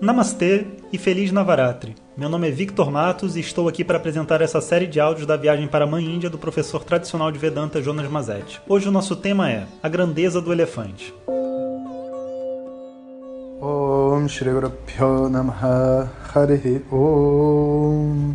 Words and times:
Namastê 0.00 0.66
e 0.90 0.96
Feliz 0.96 1.30
Navaratri. 1.30 1.94
Meu 2.16 2.30
nome 2.30 2.48
é 2.48 2.50
Victor 2.50 2.90
Matos 2.90 3.36
e 3.36 3.40
estou 3.40 3.68
aqui 3.68 3.84
para 3.84 3.98
apresentar 3.98 4.40
essa 4.40 4.58
série 4.58 4.86
de 4.86 4.98
áudios 4.98 5.26
da 5.26 5.36
viagem 5.36 5.68
para 5.68 5.84
a 5.84 5.86
Mãe 5.86 6.02
Índia 6.02 6.30
do 6.30 6.38
professor 6.38 6.82
tradicional 6.82 7.30
de 7.30 7.38
Vedanta 7.38 7.82
Jonas 7.82 8.08
Mazetti. 8.08 8.62
Hoje 8.66 8.88
o 8.88 8.90
nosso 8.90 9.14
tema 9.14 9.50
é 9.50 9.66
A 9.82 9.90
Grandeza 9.90 10.40
do 10.40 10.54
Elefante. 10.54 11.12
Om 13.60 14.26
Shri 14.26 14.48
Namaha 15.30 16.10
Harihi 16.34 16.82
Om 16.90 18.34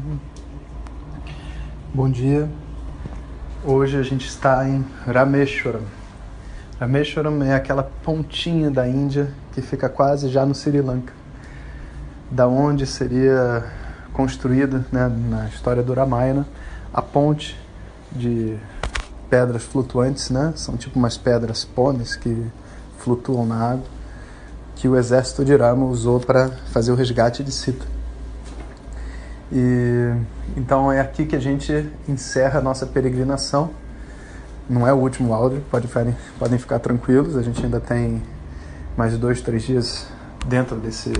Bom 1.91 2.11
dia. 2.11 2.47
Hoje 3.65 3.97
a 3.97 4.03
gente 4.03 4.27
está 4.27 4.69
em 4.69 4.85
Rameshwaram. 5.07 5.81
Rameshwaram 6.79 7.41
é 7.41 7.55
aquela 7.55 7.81
pontinha 7.81 8.69
da 8.69 8.87
Índia 8.87 9.33
que 9.51 9.63
fica 9.63 9.89
quase 9.89 10.29
já 10.29 10.45
no 10.45 10.53
Sri 10.53 10.79
Lanka 10.79 11.24
da 12.29 12.47
onde 12.47 12.85
seria 12.85 13.63
construída 14.13 14.85
né, 14.91 15.11
na 15.29 15.47
história 15.47 15.83
do 15.83 15.93
Ramayana 15.93 16.47
a 16.93 17.01
ponte 17.01 17.59
de 18.11 18.57
pedras 19.29 19.63
flutuantes, 19.63 20.29
né? 20.29 20.53
São 20.55 20.77
tipo 20.77 20.97
umas 20.97 21.17
pedras 21.17 21.65
pones 21.65 22.15
que 22.15 22.45
flutuam 22.99 23.45
na 23.45 23.71
água, 23.71 23.83
que 24.75 24.87
o 24.87 24.97
exército 24.97 25.43
de 25.43 25.55
Rama 25.55 25.85
usou 25.85 26.19
para 26.19 26.49
fazer 26.71 26.91
o 26.91 26.95
resgate 26.95 27.43
de 27.43 27.51
Sita. 27.51 27.85
E 29.51 30.13
então 30.55 30.91
é 30.91 30.99
aqui 30.99 31.25
que 31.25 31.35
a 31.35 31.39
gente 31.39 31.89
encerra 32.07 32.59
a 32.59 32.61
nossa 32.61 32.85
peregrinação. 32.85 33.71
Não 34.69 34.87
é 34.87 34.93
o 34.93 34.97
último 34.97 35.33
áudio, 35.33 35.61
pode, 35.69 35.87
podem 36.39 36.57
ficar 36.57 36.79
tranquilos, 36.79 37.35
a 37.35 37.43
gente 37.43 37.63
ainda 37.63 37.79
tem 37.79 38.23
mais 38.97 39.15
dois, 39.17 39.41
três 39.41 39.63
dias 39.63 40.07
dentro 40.47 40.75
desse 40.75 41.11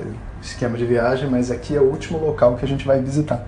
esquema 0.42 0.78
de 0.78 0.86
viagem, 0.86 1.30
mas 1.30 1.52
aqui 1.52 1.76
é 1.76 1.80
o 1.80 1.86
último 1.86 2.20
local 2.20 2.56
que 2.56 2.66
a 2.66 2.68
gente 2.68 2.86
vai 2.86 3.02
visitar. 3.02 3.46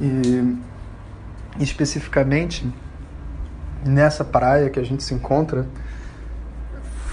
E 0.00 0.56
especificamente 1.58 2.70
nessa 3.84 4.24
praia 4.24 4.70
que 4.70 4.78
a 4.78 4.84
gente 4.84 5.02
se 5.02 5.14
encontra, 5.14 5.66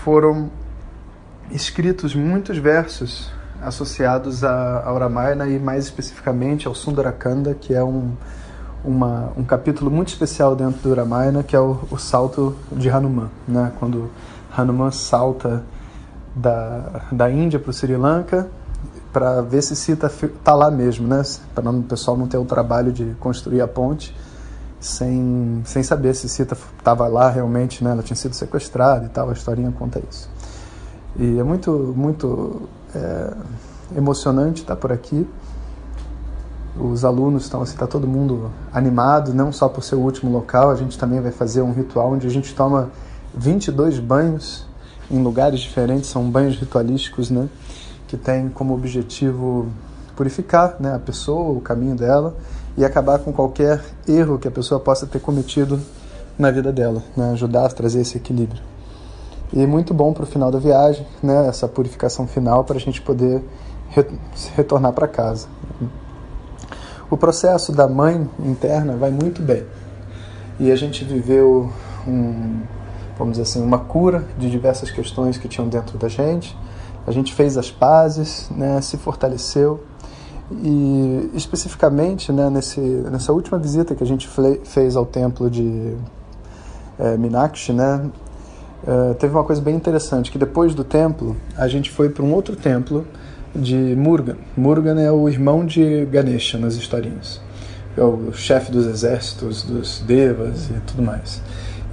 foram 0.04 0.50
escritos 1.52 2.16
muitos 2.16 2.58
versos 2.58 3.32
associados 3.62 4.44
ao 4.44 4.98
Ramayana 4.98 5.48
e 5.48 5.58
mais 5.58 5.86
especificamente 5.86 6.68
ao 6.68 6.76
Sundarakanda, 6.76 7.56
que 7.56 7.74
é 7.74 7.84
um, 7.84 8.14
uma, 8.84 9.32
um 9.36 9.44
capítulo 9.44 9.90
muito 9.90 10.10
especial 10.10 10.56
dentro 10.56 10.90
do 10.90 10.94
Ramayana, 10.94 11.44
que 11.44 11.56
é 11.56 11.60
o, 11.60 11.80
o 11.90 11.98
salto 11.98 12.56
de 12.72 12.90
Hanuman, 12.90 13.30
né? 13.48 13.72
quando 13.80 14.12
Hanuman 14.56 14.92
salta 14.92 15.64
da, 16.36 17.04
da 17.12 17.32
Índia 17.32 17.60
para 17.60 17.70
o 17.70 17.74
Sri 17.74 17.96
Lanka 17.96 18.48
para 19.16 19.42
ver 19.42 19.62
se 19.62 19.78
Sita 19.78 20.08
está 20.08 20.54
lá 20.54 20.70
mesmo, 20.70 21.08
né? 21.08 21.24
Para 21.54 21.70
o 21.70 21.84
pessoal 21.84 22.18
não 22.18 22.28
ter 22.28 22.38
o 22.38 22.44
trabalho 22.44 22.92
de 22.92 23.16
construir 23.18 23.62
a 23.62 23.68
ponte 23.68 24.14
sem, 24.78 25.62
sem 25.64 25.82
saber 25.84 26.14
se 26.14 26.28
Sita 26.28 26.58
estava 26.78 27.08
lá 27.08 27.30
realmente, 27.30 27.82
né? 27.82 27.92
Ela 27.92 28.04
tinha 28.04 28.18
sido 28.18 28.36
sequestrada 28.36 29.06
e 29.06 29.10
tal. 29.10 29.30
A 29.30 29.32
historinha 29.34 29.72
conta 29.72 30.02
isso. 30.10 30.30
E 31.16 31.40
é 31.40 31.44
muito, 31.44 31.94
muito 31.96 32.64
é, 32.94 33.34
emocionante 33.96 34.64
estar 34.64 34.76
por 34.76 34.92
aqui. 34.92 35.26
Os 36.78 37.06
alunos 37.06 37.44
estão 37.44 37.62
assim, 37.62 37.72
está 37.72 37.88
todo 37.88 38.06
mundo 38.06 38.52
animado, 38.74 39.34
não 39.34 39.50
só 39.50 39.70
por 39.70 39.82
ser 39.82 39.96
o 39.96 40.00
último 40.00 40.30
local. 40.30 40.70
A 40.72 40.76
gente 40.76 41.00
também 41.00 41.22
vai 41.22 41.32
fazer 41.32 41.62
um 41.62 41.72
ritual 41.72 42.12
onde 42.12 42.28
a 42.28 42.30
gente 42.30 42.54
toma 42.54 42.90
22 43.34 44.00
banhos 44.00 44.68
em 45.10 45.22
lugares 45.22 45.60
diferentes, 45.60 46.10
são 46.10 46.30
banhos 46.30 46.56
ritualísticos, 46.56 47.30
né, 47.30 47.48
que 48.08 48.18
têm 48.18 48.50
como 48.50 48.74
objetivo 48.74 49.68
purificar, 50.16 50.78
né, 50.80 50.94
a 50.96 51.00
pessoa, 51.00 51.58
o 51.58 51.62
caminho 51.62 51.96
dela 51.96 52.36
e 52.78 52.84
acabar 52.84 53.20
com 53.20 53.32
qualquer 53.32 53.84
erro 54.08 54.38
que 54.38 54.48
a 54.48 54.52
pessoa 54.52 54.80
possa 54.80 55.06
ter 55.06 55.20
cometido 55.20 55.80
na 56.38 56.52
vida 56.52 56.72
dela, 56.72 57.02
né, 57.16 57.32
ajudar 57.32 57.66
a 57.66 57.70
trazer 57.70 58.02
esse 58.02 58.18
equilíbrio. 58.18 58.62
E 59.54 59.66
muito 59.66 59.94
bom 59.94 60.12
para 60.12 60.24
o 60.24 60.26
final 60.26 60.52
da 60.52 60.60
viagem, 60.60 61.06
né, 61.22 61.48
essa 61.48 61.68
purificação 61.68 62.28
final 62.28 62.64
para 62.64 62.78
a 62.78 62.80
gente 62.80 63.02
poder 63.02 63.44
retornar 64.56 64.92
para 64.94 65.08
casa. 65.08 65.48
O 67.10 67.16
processo 67.16 67.72
da 67.72 67.88
mãe 67.88 68.28
interna 68.40 68.96
vai 68.96 69.12
muito 69.12 69.42
bem. 69.42 69.64
E 70.60 70.72
a 70.72 70.76
gente 70.76 71.06
viveu 71.06 71.72
um, 72.08 72.62
vamos 73.18 73.34
dizer 73.34 73.44
assim, 73.44 73.64
uma 73.64 73.80
cura 73.80 74.26
de 74.38 74.50
diversas 74.50 74.92
questões 74.92 75.38
que 75.38 75.48
tinham 75.48 75.68
dentro 75.68 75.98
da 75.98 76.08
gente. 76.08 76.58
A 77.08 77.12
gente 77.12 77.34
fez 77.34 77.58
as 77.58 77.70
pazes, 77.72 78.50
né, 78.50 78.82
se 78.82 78.98
fortaleceu 78.98 79.84
e 80.52 81.32
especificamente 81.34 82.32
né, 82.32 82.50
nesse, 82.50 82.80
nessa 82.80 83.34
última 83.34 83.58
visita 83.58 83.96
que 83.96 84.04
a 84.04 84.08
gente 84.08 84.30
fez 84.64 84.96
ao 84.96 85.06
templo 85.06 85.50
de 85.50 85.96
é, 87.00 87.18
Minakshi, 87.18 87.74
né, 87.74 88.10
é, 88.88 89.14
teve 89.16 89.34
uma 89.34 89.44
coisa 89.44 89.62
bem 89.62 89.76
interessante, 89.76 90.32
que 90.32 90.38
depois 90.38 90.76
do 90.76 90.84
templo 90.84 91.36
a 91.58 91.68
gente 91.68 91.90
foi 91.90 92.10
para 92.10 92.24
um 92.24 92.34
outro 92.34 92.56
templo 92.56 93.06
de 93.56 93.76
Murugan. 93.76 94.38
Murugan 94.56 95.00
é 95.00 95.12
o 95.12 95.28
irmão 95.28 95.66
de 95.66 96.06
Ganesha 96.06 96.58
nas 96.58 96.76
historinhas. 96.76 97.42
É 97.98 98.04
o 98.04 98.34
chefe 98.34 98.72
dos 98.72 98.86
exércitos, 98.86 99.64
dos 99.64 100.04
devas 100.06 100.70
e 100.70 100.74
tudo 100.86 101.02
mais. 101.02 101.42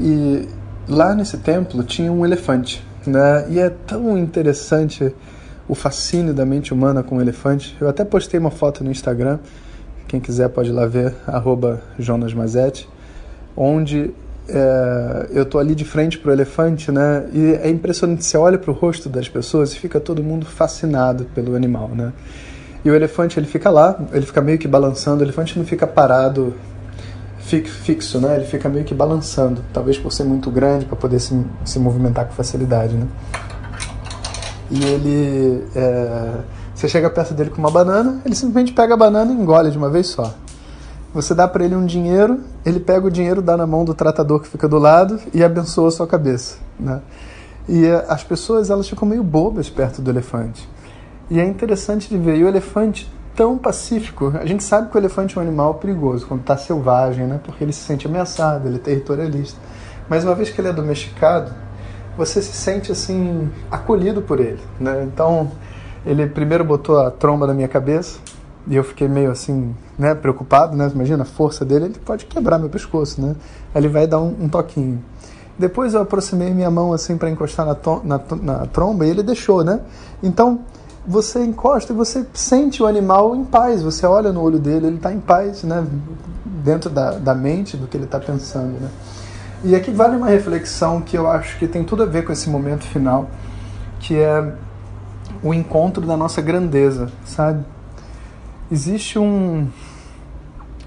E 0.00 0.48
lá 0.88 1.15
nesse 1.15 1.38
templo 1.38 1.82
tinha 1.82 2.12
um 2.12 2.25
elefante, 2.25 2.84
né? 3.06 3.47
E 3.48 3.59
é 3.59 3.70
tão 3.70 4.16
interessante 4.19 5.15
o 5.69 5.75
fascínio 5.75 6.34
da 6.34 6.44
mente 6.44 6.72
humana 6.72 7.03
com 7.03 7.16
o 7.16 7.20
elefante. 7.20 7.76
Eu 7.81 7.88
até 7.88 8.04
postei 8.04 8.38
uma 8.38 8.50
foto 8.50 8.82
no 8.84 8.91
Instagram, 8.91 9.38
quem 10.09 10.20
quiser 10.20 10.48
pode 10.48 10.70
ir 10.70 10.72
lá 10.72 10.87
ver, 10.87 11.15
arroba 11.26 11.81
Jonas 11.98 12.34
Mazetti, 12.34 12.88
onde 13.56 14.10
é, 14.48 15.28
eu 15.31 15.47
tô 15.47 15.59
ali 15.59 15.75
de 15.75 15.84
frente 15.84 16.19
pro 16.19 16.32
elefante, 16.32 16.91
né? 16.91 17.26
E 17.32 17.59
é 17.62 17.70
impressionante, 17.70 18.25
você 18.25 18.37
olha 18.37 18.59
pro 18.59 18.72
rosto 18.72 19.09
das 19.09 19.28
pessoas 19.28 19.72
e 19.72 19.78
fica 19.78 20.00
todo 20.00 20.22
mundo 20.22 20.44
fascinado 20.44 21.25
pelo 21.34 21.54
animal, 21.54 21.88
né? 21.88 22.12
E 22.84 22.91
o 22.91 22.94
elefante, 22.94 23.38
ele 23.38 23.47
fica 23.47 23.70
lá, 23.70 23.99
ele 24.12 24.26
fica 24.26 24.41
meio 24.41 24.59
que 24.59 24.66
balançando, 24.66 25.22
o 25.22 25.25
elefante 25.25 25.56
não 25.56 25.64
fica 25.64 25.87
parado 25.87 26.53
fixo, 27.42 28.20
né? 28.20 28.36
Ele 28.36 28.44
fica 28.44 28.69
meio 28.69 28.84
que 28.84 28.94
balançando, 28.94 29.62
talvez 29.72 29.98
por 29.98 30.12
ser 30.12 30.25
muito 30.25 30.50
grande 30.50 30.86
para 30.86 30.97
poder 30.97 31.20
se, 31.20 31.44
se 31.64 31.78
movimentar 31.78 32.26
com 32.26 32.32
facilidade, 32.32 32.94
né? 32.94 33.06
E 34.70 34.82
ele, 34.84 35.64
é... 35.75 36.32
você 36.75 36.88
chega 36.88 37.10
perto 37.10 37.34
dele 37.34 37.50
com 37.50 37.58
uma 37.58 37.70
banana, 37.70 38.20
ele 38.25 38.34
simplesmente 38.34 38.72
pega 38.72 38.94
a 38.94 38.97
banana 38.97 39.32
e 39.32 39.34
engole 39.34 39.70
de 39.70 39.76
uma 39.76 39.91
vez 39.91 40.06
só. 40.06 40.34
Você 41.12 41.34
dá 41.34 41.47
para 41.47 41.62
ele 41.64 41.76
um 41.76 41.84
dinheiro, 41.84 42.41
ele 42.64 42.81
pega 42.81 43.06
o 43.06 43.10
dinheiro, 43.10 43.42
dá 43.42 43.54
na 43.54 43.66
mão 43.66 43.84
do 43.84 43.92
tratador 43.92 44.41
que 44.41 44.48
fica 44.48 44.66
do 44.66 44.78
lado 44.78 45.20
e 45.34 45.44
abençoa 45.44 45.88
a 45.88 45.91
sua 45.91 46.06
cabeça, 46.06 46.56
né? 46.81 47.00
E 47.69 47.86
as 48.08 48.25
pessoas 48.25 48.70
elas 48.70 48.88
ficam 48.88 49.06
meio 49.06 49.22
bobas 49.22 49.69
perto 49.69 50.00
do 50.00 50.10
elefante. 50.10 50.66
E 51.31 51.38
é 51.38 51.44
interessante 51.44 52.08
de 52.08 52.16
ver. 52.16 52.36
E 52.36 52.44
o 52.44 52.48
elefante 52.48 53.10
tão 53.34 53.56
pacífico. 53.59 54.32
A 54.38 54.47
gente 54.47 54.62
sabe 54.62 54.91
que 54.91 54.97
o 54.97 54.98
elefante 54.98 55.37
é 55.37 55.41
um 55.41 55.44
animal 55.44 55.75
perigoso 55.75 56.26
quando 56.26 56.41
está 56.41 56.56
selvagem, 56.56 57.26
né? 57.26 57.41
Porque 57.43 57.65
ele 57.65 57.72
se 57.72 57.81
sente 57.81 58.06
ameaçado, 58.06 58.69
ele 58.69 58.76
é 58.76 58.78
territorialista. 58.78 59.59
Mas 60.09 60.25
uma 60.25 60.34
vez 60.34 60.50
que 60.50 60.60
ele 60.60 60.69
é 60.69 60.72
domesticado, 60.72 61.53
você 62.16 62.43
se 62.43 62.53
sente 62.53 62.93
assim 62.93 63.50
acolhido 63.70 64.22
por 64.22 64.41
ele, 64.41 64.60
né? 64.78 65.03
Então 65.04 65.50
ele 66.04 66.26
primeiro 66.26 66.65
botou 66.65 67.00
a 67.00 67.10
tromba 67.10 67.47
na 67.47 67.54
minha 67.54 67.69
cabeça 67.69 68.19
e 68.66 68.76
eu 68.76 68.84
fiquei 68.84 69.09
meio 69.09 69.31
assim, 69.31 69.75
né, 69.99 70.14
preocupado, 70.14 70.76
né? 70.76 70.91
Imagina 70.94 71.22
a 71.22 71.26
força 71.26 71.64
dele, 71.64 71.87
ele 71.87 71.99
pode 72.04 72.26
quebrar 72.26 72.59
meu 72.59 72.69
pescoço, 72.69 73.20
né? 73.20 73.34
Aí 73.75 73.81
ele 73.81 73.88
vai 73.88 74.06
dar 74.06 74.20
um, 74.20 74.37
um 74.43 74.49
toquinho. 74.49 75.03
Depois 75.59 75.94
eu 75.94 76.00
aproximei 76.03 76.53
minha 76.53 76.70
mão 76.70 76.93
assim 76.93 77.16
para 77.16 77.31
encostar 77.31 77.66
na, 77.66 77.76
na, 78.04 78.20
na 78.43 78.66
tromba 78.66 79.06
e 79.06 79.10
ele 79.10 79.22
deixou, 79.22 79.64
né? 79.64 79.81
Então 80.23 80.61
você 81.06 81.44
encosta 81.44 81.93
e 81.93 81.96
você 81.96 82.25
sente 82.32 82.82
o 82.82 82.87
animal 82.87 83.34
em 83.34 83.44
paz. 83.44 83.82
Você 83.82 84.06
olha 84.06 84.32
no 84.32 84.40
olho 84.40 84.58
dele, 84.58 84.87
ele 84.87 84.96
está 84.96 85.12
em 85.12 85.20
paz, 85.20 85.62
né? 85.64 85.84
Dentro 86.44 86.88
da, 86.88 87.12
da 87.12 87.34
mente, 87.34 87.76
do 87.76 87.87
que 87.87 87.96
ele 87.96 88.04
está 88.04 88.20
pensando, 88.20 88.81
né? 88.81 88.88
E 89.64 89.75
aqui 89.75 89.90
vale 89.90 90.16
uma 90.16 90.28
reflexão 90.28 91.00
que 91.00 91.16
eu 91.16 91.28
acho 91.31 91.58
que 91.58 91.69
tem 91.69 91.84
tudo 91.84 92.02
a 92.02 92.06
ver 92.06 92.25
com 92.25 92.32
esse 92.32 92.50
momento 92.50 92.84
final, 92.84 93.31
que 94.00 94.16
é 94.16 94.54
o 95.43 95.54
encontro 95.54 96.04
da 96.06 96.16
nossa 96.16 96.40
grandeza, 96.40 97.10
sabe? 97.25 97.64
Existe 98.70 99.19
um, 99.19 99.69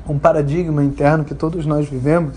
um 0.07 0.19
paradigma 0.19 0.83
interno 0.83 1.23
que 1.23 1.33
todos 1.33 1.65
nós 1.65 1.87
vivemos, 1.87 2.35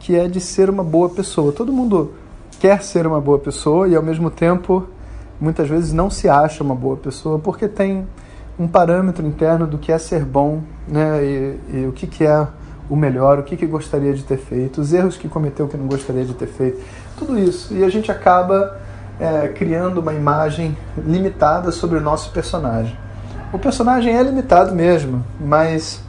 que 0.00 0.16
é 0.16 0.26
de 0.26 0.40
ser 0.40 0.70
uma 0.70 0.82
boa 0.82 1.08
pessoa. 1.08 1.52
Todo 1.52 1.72
mundo 1.72 2.12
quer 2.58 2.82
ser 2.82 3.06
uma 3.06 3.20
boa 3.20 3.38
pessoa 3.38 3.86
e 3.88 3.94
ao 3.94 4.02
mesmo 4.02 4.30
tempo 4.30 4.88
muitas 5.40 5.68
vezes 5.68 5.92
não 5.92 6.10
se 6.10 6.28
acha 6.28 6.62
uma 6.62 6.74
boa 6.74 6.96
pessoa 6.96 7.38
porque 7.38 7.68
tem 7.68 8.06
um 8.58 8.66
parâmetro 8.66 9.26
interno 9.26 9.66
do 9.66 9.78
que 9.78 9.92
é 9.92 9.98
ser 9.98 10.24
bom, 10.24 10.60
né? 10.86 11.24
E, 11.24 11.60
e 11.74 11.86
o 11.86 11.92
que, 11.92 12.06
que 12.06 12.24
é 12.24 12.46
o 12.90 12.96
melhor, 12.96 13.38
o 13.38 13.42
que, 13.42 13.56
que 13.56 13.66
gostaria 13.66 14.12
de 14.14 14.24
ter 14.24 14.38
feito, 14.38 14.80
os 14.80 14.92
erros 14.92 15.16
que 15.16 15.28
cometeu 15.28 15.68
que 15.68 15.76
não 15.76 15.86
gostaria 15.86 16.24
de 16.24 16.34
ter 16.34 16.46
feito, 16.46 16.80
tudo 17.16 17.38
isso. 17.38 17.74
E 17.74 17.84
a 17.84 17.88
gente 17.88 18.10
acaba 18.10 18.78
é, 19.20 19.48
criando 19.48 20.00
uma 20.00 20.14
imagem 20.14 20.76
limitada 20.96 21.70
sobre 21.70 21.98
o 21.98 22.00
nosso 22.00 22.32
personagem. 22.32 22.96
O 23.52 23.58
personagem 23.58 24.14
é 24.14 24.22
limitado 24.22 24.74
mesmo, 24.74 25.24
mas 25.40 26.02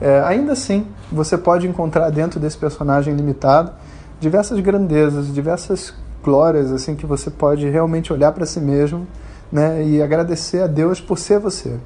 é, 0.00 0.20
ainda 0.22 0.52
assim 0.52 0.86
você 1.10 1.38
pode 1.38 1.66
encontrar 1.66 2.10
dentro 2.10 2.40
desse 2.40 2.56
personagem 2.56 3.14
limitado 3.14 3.72
diversas 4.20 4.58
grandezas, 4.60 5.32
diversas 5.32 5.94
glórias 6.24 6.72
assim 6.72 6.96
que 6.96 7.06
você 7.06 7.30
pode 7.30 7.68
realmente 7.68 8.12
olhar 8.12 8.32
para 8.32 8.46
si 8.46 8.60
mesmo 8.60 9.06
né, 9.52 9.84
e 9.84 10.02
agradecer 10.02 10.62
a 10.62 10.66
Deus 10.66 11.00
por 11.00 11.18
ser 11.18 11.38
você. 11.38 11.76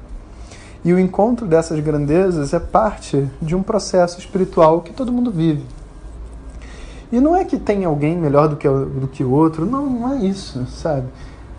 E 0.83 0.93
o 0.93 0.99
encontro 0.99 1.45
dessas 1.45 1.79
grandezas 1.81 2.53
é 2.53 2.59
parte 2.59 3.29
de 3.41 3.55
um 3.55 3.61
processo 3.61 4.17
espiritual 4.17 4.81
que 4.81 4.93
todo 4.93 5.11
mundo 5.11 5.29
vive. 5.29 5.63
E 7.11 7.19
não 7.19 7.35
é 7.35 7.43
que 7.43 7.57
tem 7.57 7.83
alguém 7.85 8.17
melhor 8.17 8.47
do 8.47 8.55
que, 8.55 8.67
do 8.67 9.09
que 9.11 9.23
o 9.23 9.31
outro, 9.31 9.65
não, 9.65 9.85
não 9.87 10.13
é 10.13 10.17
isso, 10.17 10.65
sabe? 10.67 11.07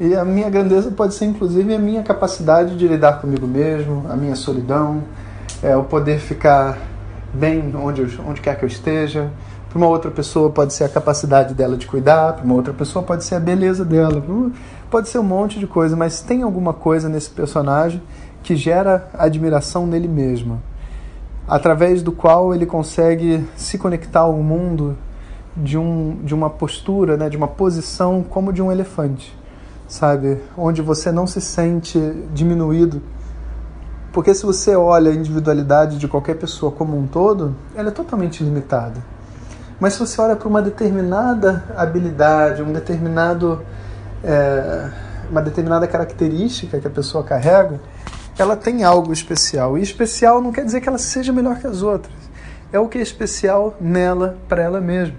E 0.00 0.15
a 0.15 0.25
minha 0.25 0.49
grandeza 0.49 0.91
pode 0.91 1.12
ser, 1.15 1.27
inclusive, 1.27 1.75
a 1.75 1.79
minha 1.79 2.03
capacidade 2.03 2.77
de 2.79 2.88
lidar 2.88 3.21
comigo 3.21 3.47
mesmo, 3.47 4.06
a 4.09 4.17
minha 4.17 4.35
solidão, 4.35 5.03
é, 5.62 5.77
o 5.77 5.85
poder 5.85 6.19
ficar 6.19 6.79
bem 7.35 7.75
onde, 7.77 8.19
onde 8.27 8.41
quer 8.41 8.59
que 8.59 8.65
eu 8.65 8.69
esteja. 8.69 9.31
Para 9.70 9.78
uma 9.78 9.87
outra 9.87 10.11
pessoa 10.11 10.50
pode 10.50 10.75
ser 10.75 10.82
a 10.82 10.88
capacidade 10.88 11.55
dela 11.55 11.76
de 11.76 11.87
cuidar, 11.87 12.32
para 12.32 12.44
uma 12.44 12.56
outra 12.56 12.72
pessoa 12.72 13.05
pode 13.05 13.22
ser 13.22 13.37
a 13.37 13.40
beleza 13.40 13.84
dela, 13.84 14.20
pode 14.90 15.08
ser 15.08 15.19
um 15.19 15.22
monte 15.22 15.61
de 15.61 15.67
coisa, 15.67 15.96
mas 15.96 16.20
tem 16.20 16.43
alguma 16.43 16.72
coisa 16.72 17.08
nesse 17.08 17.31
personagem 17.31 18.02
que 18.43 18.56
gera 18.56 19.08
admiração 19.14 19.87
nele 19.87 20.08
mesmo, 20.08 20.61
através 21.46 22.02
do 22.02 22.11
qual 22.11 22.52
ele 22.52 22.67
consegue 22.67 23.46
se 23.55 23.78
conectar 23.78 24.20
ao 24.20 24.32
mundo 24.32 24.99
de, 25.56 25.78
um, 25.78 26.19
de 26.25 26.34
uma 26.34 26.50
postura, 26.50 27.17
né, 27.17 27.28
de 27.28 27.37
uma 27.37 27.46
posição 27.49 28.25
como 28.28 28.52
de 28.52 28.61
um 28.61 28.72
elefante, 28.72 29.32
sabe? 29.87 30.38
Onde 30.58 30.82
você 30.82 31.12
não 31.12 31.28
se 31.28 31.40
sente 31.40 31.96
diminuído. 32.34 33.00
Porque 34.12 34.34
se 34.34 34.44
você 34.44 34.75
olha 34.75 35.12
a 35.12 35.14
individualidade 35.14 35.96
de 35.96 36.08
qualquer 36.08 36.34
pessoa 36.34 36.72
como 36.72 36.99
um 36.99 37.06
todo, 37.06 37.55
ela 37.76 37.88
é 37.88 37.93
totalmente 37.93 38.43
limitada. 38.43 39.00
Mas 39.81 39.94
se 39.94 39.99
você 39.99 40.21
olha 40.21 40.37
para 40.37 40.47
uma 40.47 40.61
determinada 40.61 41.65
habilidade, 41.75 42.62
um 42.62 42.71
determinado, 42.71 43.62
é, 44.23 44.91
uma 45.31 45.41
determinada 45.41 45.88
característica 45.88 46.79
que 46.79 46.87
a 46.87 46.91
pessoa 46.91 47.25
carrega, 47.25 47.81
ela 48.38 48.56
tem 48.56 48.85
algo 48.85 49.11
especial. 49.11 49.79
E 49.79 49.82
especial 49.82 50.43
não 50.43 50.53
quer 50.53 50.67
dizer 50.67 50.82
que 50.82 50.88
ela 50.88 50.99
seja 50.99 51.32
melhor 51.32 51.59
que 51.59 51.67
as 51.67 51.82
outras. 51.82 52.15
É 52.71 52.79
o 52.79 52.88
que 52.88 52.99
é 52.99 53.00
especial 53.00 53.75
nela, 53.81 54.37
para 54.47 54.62
ela 54.62 54.81
mesma. 54.82 55.17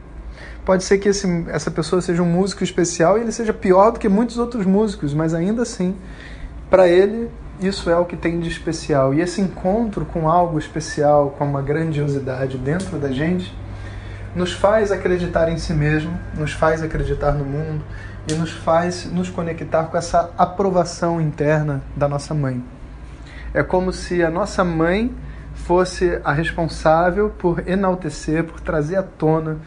Pode 0.63 0.83
ser 0.83 0.99
que 0.99 1.09
esse, 1.09 1.27
essa 1.49 1.71
pessoa 1.71 1.99
seja 1.99 2.21
um 2.21 2.27
músico 2.27 2.63
especial 2.63 3.17
e 3.17 3.21
ele 3.21 3.31
seja 3.31 3.51
pior 3.51 3.91
do 3.91 3.99
que 3.99 4.07
muitos 4.07 4.37
outros 4.37 4.63
músicos, 4.63 5.11
mas 5.11 5.33
ainda 5.33 5.63
assim, 5.63 5.95
para 6.69 6.87
ele, 6.87 7.31
isso 7.59 7.89
é 7.89 7.97
o 7.97 8.05
que 8.05 8.15
tem 8.15 8.39
de 8.39 8.47
especial. 8.47 9.11
E 9.11 9.21
esse 9.21 9.41
encontro 9.41 10.05
com 10.05 10.29
algo 10.29 10.59
especial, 10.59 11.33
com 11.35 11.45
uma 11.45 11.63
grandiosidade 11.63 12.59
dentro 12.59 12.99
da 12.99 13.11
gente, 13.11 13.51
nos 14.35 14.53
faz 14.53 14.91
acreditar 14.91 15.49
em 15.49 15.57
si 15.57 15.73
mesmo, 15.73 16.17
nos 16.37 16.53
faz 16.53 16.81
acreditar 16.81 17.33
no 17.33 17.45
mundo 17.45 17.83
e 18.29 18.33
nos 18.33 18.51
faz 18.51 19.05
nos 19.11 19.29
conectar 19.29 19.85
com 19.85 19.97
essa 19.97 20.31
aprovação 20.37 21.19
interna 21.19 21.81
da 21.95 22.07
nossa 22.07 22.33
mãe. 22.33 22.63
É 23.53 23.61
como 23.61 23.91
se 23.91 24.23
a 24.23 24.29
nossa 24.29 24.63
mãe 24.63 25.13
fosse 25.53 26.19
a 26.23 26.31
responsável 26.31 27.29
por 27.29 27.67
enaltecer, 27.67 28.43
por 28.43 28.61
trazer 28.61 28.95
à 28.95 29.03
tona 29.03 29.57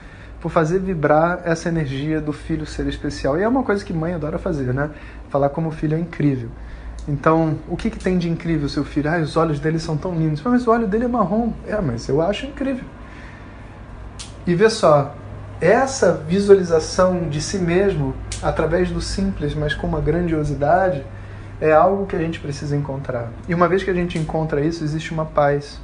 por 0.44 0.50
fazer 0.50 0.78
vibrar 0.78 1.40
essa 1.46 1.70
energia 1.70 2.20
do 2.20 2.30
filho 2.30 2.66
ser 2.66 2.86
especial. 2.86 3.38
E 3.38 3.42
é 3.42 3.48
uma 3.48 3.62
coisa 3.62 3.82
que 3.82 3.94
mãe 3.94 4.12
adora 4.12 4.36
fazer, 4.36 4.74
né? 4.74 4.90
Falar 5.30 5.48
como 5.48 5.70
o 5.70 5.72
filho 5.72 5.96
é 5.96 5.98
incrível. 5.98 6.50
Então, 7.08 7.58
o 7.66 7.78
que, 7.78 7.88
que 7.88 7.98
tem 7.98 8.18
de 8.18 8.28
incrível 8.28 8.68
seu 8.68 8.84
filho? 8.84 9.08
Ah, 9.08 9.16
os 9.20 9.38
olhos 9.38 9.58
dele 9.58 9.78
são 9.78 9.96
tão 9.96 10.14
lindos. 10.14 10.42
Mas 10.42 10.66
o 10.66 10.70
olho 10.70 10.86
dele 10.86 11.06
é 11.06 11.08
marrom. 11.08 11.54
É, 11.66 11.80
mas 11.80 12.06
eu 12.10 12.20
acho 12.20 12.44
incrível. 12.44 12.84
E 14.46 14.54
vê 14.54 14.68
só, 14.68 15.14
essa 15.60 16.12
visualização 16.12 17.28
de 17.28 17.40
si 17.40 17.58
mesmo, 17.58 18.14
através 18.42 18.90
do 18.90 19.00
simples, 19.00 19.54
mas 19.54 19.74
com 19.74 19.86
uma 19.86 20.00
grandiosidade, 20.00 21.04
é 21.60 21.72
algo 21.72 22.06
que 22.06 22.16
a 22.16 22.18
gente 22.18 22.40
precisa 22.40 22.76
encontrar. 22.76 23.30
E 23.48 23.54
uma 23.54 23.68
vez 23.68 23.82
que 23.82 23.90
a 23.90 23.94
gente 23.94 24.18
encontra 24.18 24.60
isso, 24.60 24.84
existe 24.84 25.12
uma 25.12 25.24
paz. 25.24 25.80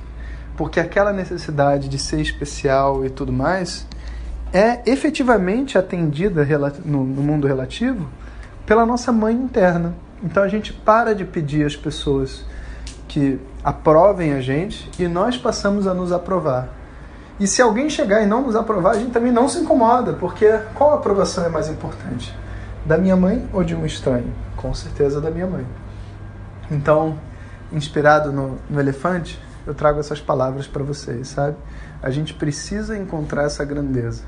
Porque 0.56 0.78
aquela 0.78 1.12
necessidade 1.12 1.88
de 1.88 1.98
ser 1.98 2.20
especial 2.20 3.04
e 3.06 3.08
tudo 3.10 3.32
mais, 3.32 3.86
é 4.52 4.82
efetivamente 4.90 5.78
atendida 5.78 6.44
no, 6.84 7.04
mundo 7.04 7.46
relativo 7.46 8.08
pela 8.66 8.84
nossa 8.84 9.12
mãe 9.12 9.34
interna. 9.34 9.94
Então 10.22 10.42
a 10.42 10.48
gente 10.48 10.72
para 10.72 11.14
de 11.14 11.24
pedir 11.24 11.64
às 11.64 11.76
pessoas 11.76 12.44
que 13.08 13.38
aprovem 13.64 14.34
a 14.34 14.40
gente 14.40 14.90
e 14.98 15.08
nós 15.08 15.36
passamos 15.36 15.86
a 15.86 15.94
nos 15.94 16.12
aprovar. 16.12 16.79
E 17.40 17.46
se 17.46 17.60
alguém 17.62 17.88
chegar 17.88 18.22
e 18.22 18.26
não 18.26 18.42
nos 18.42 18.54
aprovar, 18.54 18.92
a 18.92 18.98
gente 18.98 19.10
também 19.10 19.32
não 19.32 19.48
se 19.48 19.58
incomoda, 19.58 20.12
porque 20.12 20.46
qual 20.74 20.92
aprovação 20.92 21.44
é 21.44 21.48
mais 21.48 21.68
importante? 21.68 22.36
Da 22.84 22.96
minha 22.96 23.16
mãe 23.16 23.48
ou 23.52 23.64
de 23.64 23.74
um 23.74 23.84
estranho? 23.84 24.32
Com 24.56 24.72
certeza 24.74 25.20
da 25.20 25.30
minha 25.30 25.46
mãe. 25.46 25.66
Então, 26.70 27.18
inspirado 27.72 28.30
no, 28.30 28.58
no 28.68 28.78
elefante, 28.78 29.40
eu 29.66 29.74
trago 29.74 29.98
essas 29.98 30.20
palavras 30.20 30.66
para 30.66 30.84
vocês, 30.84 31.28
sabe? 31.28 31.56
A 32.02 32.10
gente 32.10 32.34
precisa 32.34 32.96
encontrar 32.96 33.44
essa 33.44 33.64
grandeza 33.64 34.22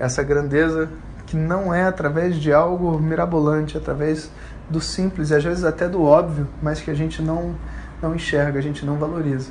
essa 0.00 0.22
grandeza 0.22 0.88
que 1.26 1.36
não 1.36 1.72
é 1.72 1.84
através 1.84 2.36
de 2.36 2.52
algo 2.52 2.98
mirabolante, 2.98 3.76
através 3.76 4.30
do 4.68 4.80
simples 4.80 5.30
e 5.30 5.34
às 5.34 5.44
vezes 5.44 5.62
até 5.62 5.86
do 5.86 6.02
óbvio, 6.02 6.48
mas 6.62 6.80
que 6.80 6.90
a 6.90 6.94
gente 6.94 7.20
não, 7.20 7.54
não 8.00 8.14
enxerga, 8.14 8.58
a 8.58 8.62
gente 8.62 8.84
não 8.84 8.96
valoriza. 8.96 9.50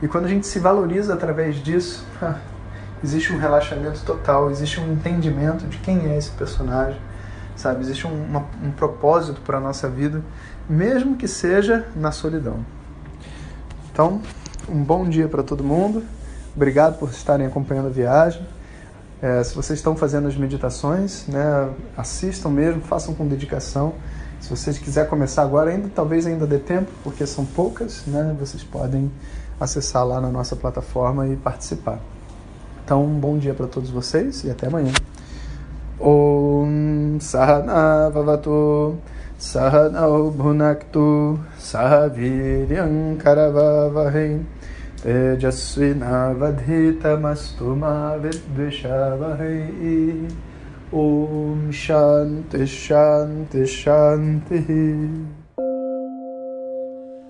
E 0.00 0.06
quando 0.06 0.26
a 0.26 0.28
gente 0.28 0.46
se 0.46 0.58
valoriza 0.58 1.14
através 1.14 1.56
disso, 1.56 2.06
existe 3.02 3.32
um 3.32 3.38
relaxamento 3.38 4.00
total, 4.04 4.50
existe 4.50 4.80
um 4.80 4.92
entendimento 4.92 5.66
de 5.66 5.78
quem 5.78 6.10
é 6.10 6.16
esse 6.16 6.30
personagem, 6.30 7.00
sabe? 7.56 7.80
Existe 7.80 8.06
um, 8.06 8.24
uma, 8.24 8.46
um 8.62 8.70
propósito 8.70 9.40
para 9.40 9.58
a 9.58 9.60
nossa 9.60 9.88
vida, 9.88 10.22
mesmo 10.68 11.16
que 11.16 11.26
seja 11.26 11.86
na 11.96 12.12
solidão. 12.12 12.64
Então, 13.90 14.20
um 14.68 14.82
bom 14.82 15.08
dia 15.08 15.26
para 15.26 15.42
todo 15.42 15.64
mundo. 15.64 16.04
Obrigado 16.54 16.98
por 16.98 17.10
estarem 17.10 17.46
acompanhando 17.46 17.86
a 17.86 17.90
viagem. 17.90 18.46
É, 19.20 19.42
se 19.42 19.52
vocês 19.52 19.80
estão 19.80 19.96
fazendo 19.96 20.28
as 20.28 20.36
meditações, 20.36 21.26
né, 21.26 21.70
assistam 21.96 22.50
mesmo, 22.50 22.80
façam 22.82 23.14
com 23.14 23.26
dedicação. 23.26 23.94
Se 24.40 24.48
vocês 24.48 24.78
quiserem 24.78 25.10
começar 25.10 25.42
agora, 25.42 25.70
ainda 25.70 25.90
talvez 25.92 26.24
ainda 26.24 26.46
dê 26.46 26.58
tempo, 26.58 26.88
porque 27.02 27.26
são 27.26 27.44
poucas, 27.44 28.04
né, 28.06 28.36
vocês 28.38 28.62
podem 28.62 29.10
acessar 29.60 30.06
lá 30.06 30.20
na 30.20 30.28
nossa 30.28 30.56
plataforma 30.56 31.26
e 31.26 31.36
participar. 31.36 31.98
Então, 32.84 33.04
um 33.04 33.18
bom 33.18 33.36
dia 33.36 33.54
para 33.54 33.66
todos 33.66 33.90
vocês 33.90 34.44
e 34.44 34.50
até 34.50 34.66
amanhã. 34.66 34.92
Om 36.00 37.18
Sahana 37.20 38.08
Vavatu 38.08 38.96
Sahana 39.36 40.06
Bhunaktu 40.30 41.38
Sahaviryam 41.58 43.16
Karavavahem 43.18 44.46
Tejasvinavadhitamastu 45.02 47.76
Mavidvishavahai 47.76 50.28
Om 50.92 51.72
Shanti 51.72 52.64
Shanti 52.64 53.66
Shanti 53.66 55.37